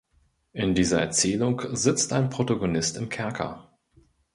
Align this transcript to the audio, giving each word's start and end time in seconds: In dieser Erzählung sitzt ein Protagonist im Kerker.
In 0.53 0.73
dieser 0.73 0.99
Erzählung 0.99 1.61
sitzt 1.75 2.11
ein 2.11 2.31
Protagonist 2.31 2.97
im 2.97 3.09
Kerker. 3.09 3.69